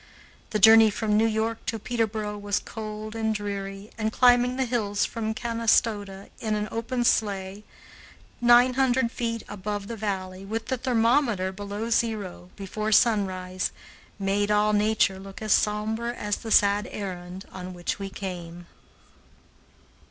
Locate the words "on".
17.51-17.71